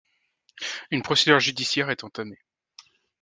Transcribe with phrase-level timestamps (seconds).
[0.89, 2.39] Une procédure judiciaire est entamée.